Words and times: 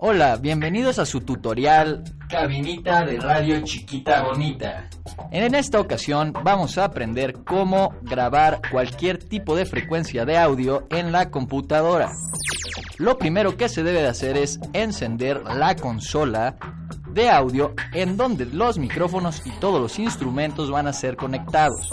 Hola, 0.00 0.36
bienvenidos 0.36 1.00
a 1.00 1.06
su 1.06 1.22
tutorial 1.22 2.04
Cabinita 2.28 3.04
de 3.04 3.18
Radio 3.18 3.60
Chiquita 3.64 4.22
Bonita. 4.22 4.88
En 5.32 5.56
esta 5.56 5.80
ocasión 5.80 6.32
vamos 6.44 6.78
a 6.78 6.84
aprender 6.84 7.42
cómo 7.44 7.92
grabar 8.02 8.60
cualquier 8.70 9.18
tipo 9.18 9.56
de 9.56 9.66
frecuencia 9.66 10.24
de 10.24 10.38
audio 10.38 10.86
en 10.90 11.10
la 11.10 11.32
computadora. 11.32 12.12
Lo 12.98 13.18
primero 13.18 13.56
que 13.56 13.68
se 13.68 13.82
debe 13.82 14.02
de 14.02 14.06
hacer 14.06 14.36
es 14.36 14.60
encender 14.72 15.42
la 15.42 15.74
consola 15.74 16.54
de 17.10 17.28
audio 17.28 17.74
en 17.92 18.16
donde 18.16 18.46
los 18.46 18.78
micrófonos 18.78 19.42
y 19.44 19.50
todos 19.58 19.80
los 19.80 19.98
instrumentos 19.98 20.70
van 20.70 20.86
a 20.86 20.92
ser 20.92 21.16
conectados. 21.16 21.90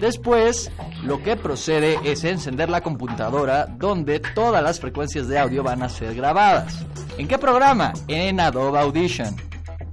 Después, 0.00 0.72
lo 1.02 1.22
que 1.22 1.36
procede 1.36 1.98
es 2.04 2.24
encender 2.24 2.70
la 2.70 2.80
computadora 2.80 3.66
donde 3.66 4.18
todas 4.18 4.62
las 4.62 4.80
frecuencias 4.80 5.28
de 5.28 5.38
audio 5.38 5.62
van 5.62 5.82
a 5.82 5.90
ser 5.90 6.14
grabadas. 6.14 6.84
¿En 7.18 7.28
qué 7.28 7.36
programa? 7.36 7.92
En 8.08 8.40
Adobe 8.40 8.78
Audition. 8.78 9.36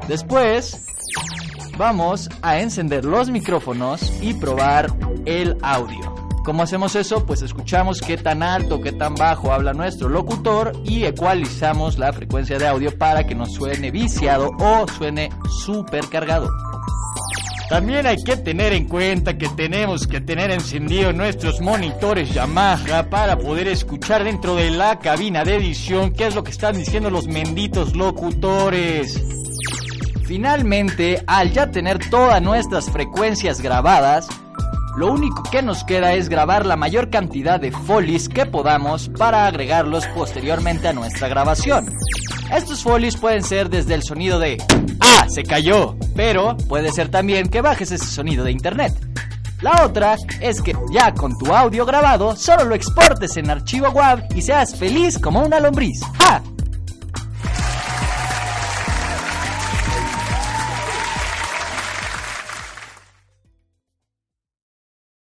Después, 0.08 0.86
vamos 1.78 2.30
a 2.42 2.60
encender 2.60 3.04
los 3.04 3.30
micrófonos 3.30 4.14
y 4.22 4.34
probar 4.34 4.88
el 5.26 5.58
audio. 5.62 6.16
¿Cómo 6.46 6.64
hacemos 6.64 6.96
eso? 6.96 7.26
Pues 7.26 7.42
escuchamos 7.42 8.00
qué 8.00 8.16
tan 8.16 8.42
alto, 8.42 8.80
qué 8.80 8.94
tan 8.94 9.16
bajo 9.16 9.52
habla 9.52 9.74
nuestro 9.74 10.08
locutor 10.08 10.72
y 10.86 11.04
ecualizamos 11.04 11.98
la 11.98 12.14
frecuencia 12.14 12.58
de 12.58 12.66
audio 12.66 12.98
para 12.98 13.28
que 13.28 13.36
nos 13.36 13.54
suene 13.54 13.92
viciado 13.92 14.52
o 14.58 14.88
suene 14.88 15.30
súper 15.66 16.08
cargado. 16.08 16.50
También 17.70 18.08
hay 18.08 18.24
que 18.24 18.38
tener 18.38 18.72
en 18.72 18.88
cuenta 18.88 19.38
que 19.38 19.50
tenemos 19.50 20.08
que 20.08 20.22
tener 20.22 20.52
encendidos 20.52 21.14
nuestros 21.14 21.60
monitores 21.60 22.34
Yamaha 22.34 23.10
para 23.10 23.38
poder 23.38 23.68
escuchar 23.68 24.24
dentro 24.24 24.56
de 24.56 24.72
la 24.72 25.00
cabina 25.00 25.44
de 25.44 25.58
edición 25.58 26.12
qué 26.12 26.28
es 26.28 26.36
lo 26.36 26.46
que 26.46 26.52
están 26.52 26.78
diciendo 26.78 27.10
los 27.10 27.28
menditos 27.28 27.94
locutores. 27.94 29.22
Finalmente, 30.26 31.24
al 31.28 31.52
ya 31.52 31.70
tener 31.70 32.00
todas 32.10 32.42
nuestras 32.42 32.90
frecuencias 32.90 33.60
grabadas, 33.60 34.30
lo 34.98 35.12
único 35.12 35.44
que 35.44 35.62
nos 35.62 35.84
queda 35.84 36.14
es 36.14 36.30
grabar 36.30 36.66
la 36.66 36.78
mayor 36.78 37.10
cantidad 37.10 37.60
de 37.60 37.72
folies 37.72 38.30
que 38.30 38.46
podamos 38.46 39.10
para 39.10 39.46
agregarlos 39.46 40.08
posteriormente 40.08 40.88
a 40.88 40.94
nuestra 40.94 41.28
grabación. 41.28 41.94
Estos 42.52 42.82
folies 42.82 43.18
pueden 43.18 43.44
ser 43.44 43.70
desde 43.70 43.94
el 43.94 44.04
sonido 44.04 44.40
de 44.40 44.58
¡Ah! 45.02 45.28
Se 45.30 45.44
cayó. 45.44 45.98
Pero 46.18 46.58
puede 46.68 46.92
ser 46.92 47.10
también 47.10 47.48
que 47.48 47.62
bajes 47.62 47.92
ese 47.92 48.08
sonido 48.08 48.44
de 48.44 48.52
internet. 48.52 48.92
La 49.62 49.86
otra 49.86 50.18
es 50.42 50.62
que 50.62 50.76
ya 50.92 51.14
con 51.14 51.38
tu 51.38 51.54
audio 51.54 51.86
grabado 51.86 52.36
solo 52.36 52.66
lo 52.66 52.76
exportes 52.76 53.38
en 53.38 53.50
archivo 53.50 53.90
WAV 53.90 54.24
y 54.36 54.42
seas 54.42 54.76
feliz 54.76 55.20
como 55.20 55.44
una 55.44 55.60
lombriz. 55.60 56.02
¡Ja! 56.18 56.42